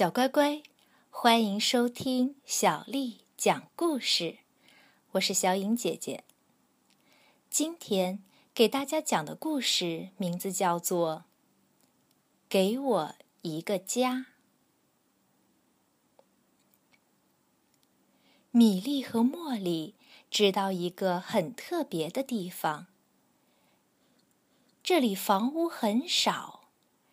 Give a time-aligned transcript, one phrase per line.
[0.00, 0.62] 小乖乖，
[1.10, 4.38] 欢迎收听小丽讲故事。
[5.10, 6.24] 我是小颖姐姐。
[7.50, 8.22] 今天
[8.54, 11.16] 给大家讲的故事名字叫做
[12.48, 14.14] 《给我一个家》。
[18.50, 19.96] 米莉和茉莉
[20.30, 22.86] 知道一个很特别的地方，
[24.82, 26.70] 这里房屋很少，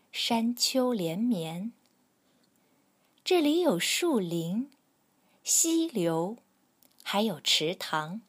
[0.09, 1.73] 山丘连绵。
[3.27, 4.71] 这里有树林、
[5.43, 6.37] 溪流，
[7.03, 8.21] 还有池塘。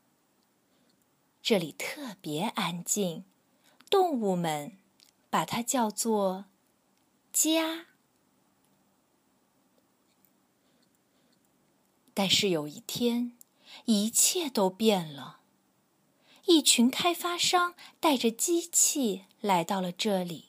[1.41, 3.25] 这里特别安静，
[3.89, 4.77] 动物们
[5.31, 6.47] 把它叫做
[7.33, 7.87] 家。
[12.13, 13.39] 但是有一天，
[13.85, 15.43] 一切都变了。
[16.47, 20.49] 一群开发商带着机器来到了这里。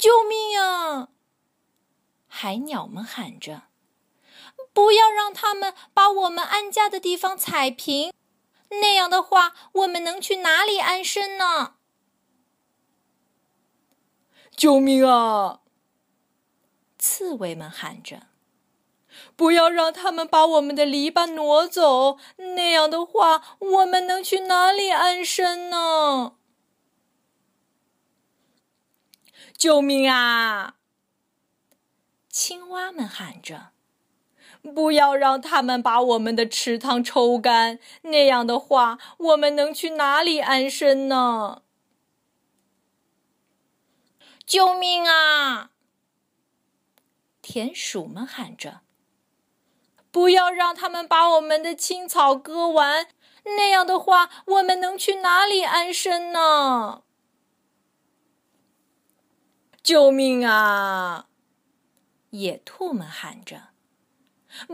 [0.00, 1.10] 救命啊！
[2.28, 3.62] 海鸟们喊着
[4.72, 8.12] ：“不要让他们把我们安家的地方踩平，
[8.70, 11.74] 那样的话，我们能去哪里安身呢？”
[14.54, 15.60] 救命啊！
[16.98, 18.26] 刺猬们喊着
[19.36, 26.34] ：“不要让他们把我们的篱笆挪走，那样的话，我们能去哪里安身呢？”
[29.56, 30.74] 救命啊！
[32.48, 33.72] 青蛙们喊着
[34.74, 41.60] ：“不要让他们把我们的池塘抽干，那样的话，我们能去哪里安身呢？”
[44.46, 45.72] 救命啊！
[47.42, 48.80] 田鼠们喊着
[50.10, 53.08] ：“不要让他们把我们的青草割完，
[53.44, 57.02] 那样的话，我们能去哪里安身呢？”
[59.84, 61.26] 救命啊！
[62.30, 63.68] 野兔们喊着：“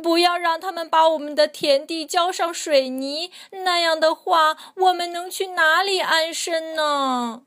[0.03, 7.45] 不要让他们把我们的田地浇上水泥，那样的话，我们能去哪里安身呢？”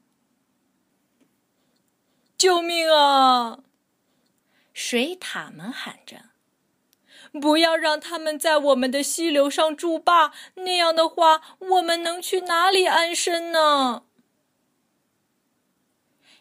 [2.38, 3.60] 救命啊！
[4.74, 6.30] 水獭们喊着
[7.42, 14.04] ：“不要让他们在我们的溪流上筑坝，那样的话，我们能去哪里安身呢？”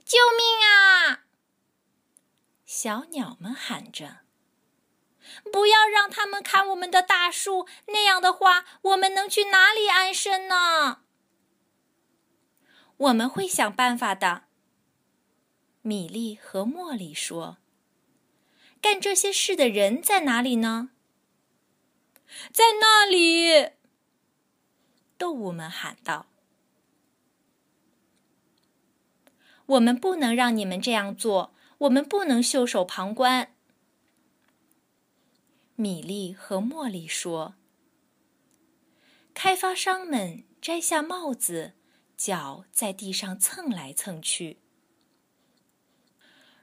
[0.05, 1.25] 救命啊！
[2.87, 4.19] 小鸟们喊着
[5.53, 11.01] ：“不要让他们砍我们的大树，那样的话，我们能去哪里安身呢？”
[12.99, 14.45] 我们会想办法的。
[15.83, 17.59] 米莉和茉莉说
[18.81, 20.91] ：“干这些事的人在哪里呢？”
[22.55, 23.73] 在那里！
[25.19, 26.27] 动物们喊道
[29.75, 33.55] ：“我们不能让你们这样做。”我们不能袖手旁观。
[35.75, 37.55] 米莉和茉莉说
[39.35, 41.75] ：“开发商们摘下帽子，
[42.17, 44.59] 脚在地上蹭来蹭去。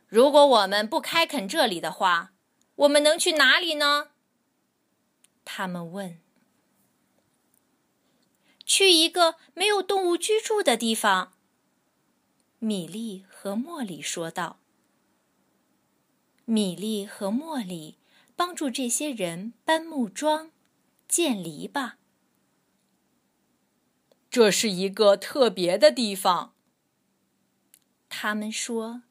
[0.07, 2.33] 如果我们不开垦这里的话，
[2.75, 4.09] 我们能去哪里呢？”
[5.45, 6.19] 他们问。
[8.65, 11.33] “去一个没有动物居住的地方。”
[12.57, 14.62] 米莉和茉莉说道。
[16.53, 17.97] 米莉和茉莉
[18.35, 20.51] 帮助这些人搬木桩、
[21.07, 21.93] 建篱笆。
[24.29, 26.53] 这是一个特别的地方，
[28.07, 29.01] 他们说。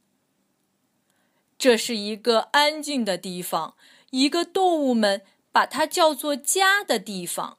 [1.58, 3.74] 这是一个安静的地方，
[4.10, 7.58] 一个动物们把它叫做家的地方。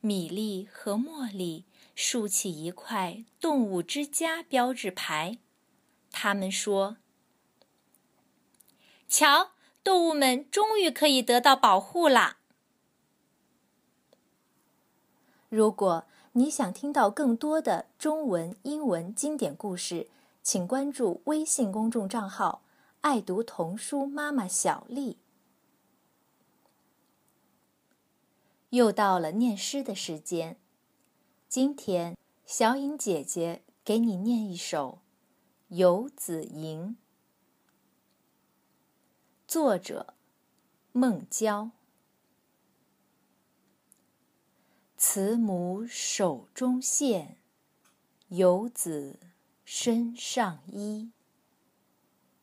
[0.00, 5.36] 米莉和茉莉竖起一块“动物之家”标志牌。
[6.12, 6.98] 他们说
[9.08, 9.50] ：“瞧，
[9.82, 12.36] 动物们终于可以得到保护啦！”
[15.50, 20.08] 如果你想听到更多的中文、英文经典故事，
[20.42, 22.62] 请关注微信公众账号
[23.02, 25.16] “爱读童书妈妈小丽”。
[28.70, 30.56] 又到了念诗的时间，
[31.46, 32.16] 今天
[32.46, 35.01] 小颖姐姐给你念一首。
[35.74, 36.98] 游子吟，
[39.46, 40.12] 作者
[40.92, 41.70] 孟郊。
[44.98, 47.38] 慈母手中线，
[48.28, 49.18] 游子
[49.64, 51.10] 身上衣。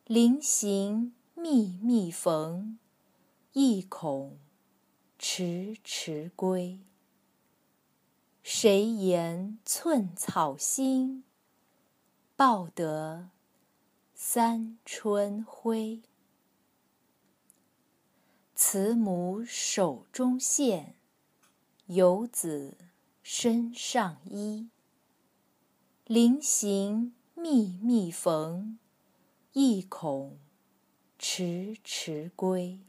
[0.06, 2.80] 临行密密缝，
[3.52, 4.40] 意恐
[5.16, 6.80] 迟迟归。
[8.42, 11.22] 谁言寸草心？
[12.40, 13.28] 报得
[14.14, 16.00] 三春晖。
[18.54, 20.94] 慈母手中线，
[21.84, 22.78] 游子
[23.22, 24.70] 身上衣。
[26.06, 28.78] 临行密密缝，
[29.52, 30.38] 意恐
[31.18, 32.80] 迟迟归。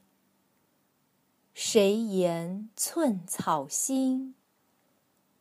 [1.53, 4.33] 谁言寸草心，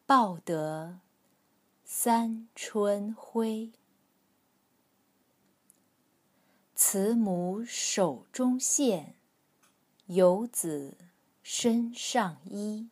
[0.04, 0.98] 报得
[1.84, 3.70] 三春晖。
[6.82, 9.14] 慈母手中线，
[10.06, 10.96] 游子
[11.42, 12.88] 身上衣。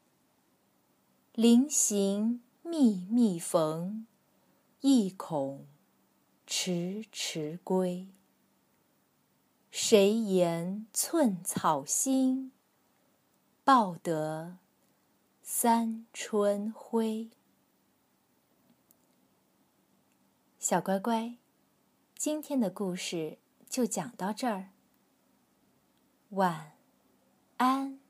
[1.32, 4.06] 临行密密缝，
[4.82, 5.66] 意恐
[6.46, 8.06] 迟迟归。
[9.70, 12.52] 谁言寸草心，
[13.64, 14.58] 报得
[15.42, 17.30] 三春晖。
[20.58, 21.38] 小乖乖，
[22.14, 23.38] 今天的故事。
[23.68, 24.70] 就讲到这儿，
[26.30, 26.72] 晚
[27.58, 28.00] 安。